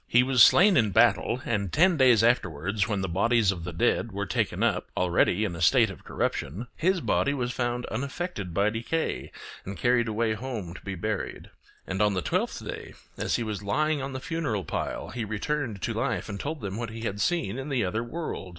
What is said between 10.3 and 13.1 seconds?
home to be buried. And on the twelfth day,